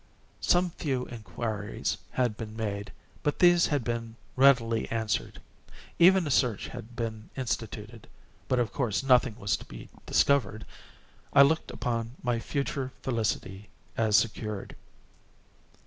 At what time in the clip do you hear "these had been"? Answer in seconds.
3.37-4.15